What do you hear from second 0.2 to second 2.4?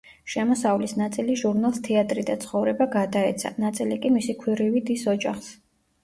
შემოსავლის ნაწილი ჟურნალს „თეატრი და